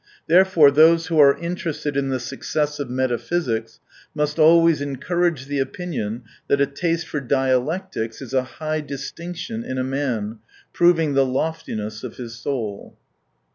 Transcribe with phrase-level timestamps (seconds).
[0.25, 3.79] Therefore, those who are interested in the success of meta physics
[4.15, 9.77] must always encourage the opinion that a taste for dialectics is a high distinction in
[9.77, 10.39] a man,
[10.73, 12.97] proving the loftiness of his soul.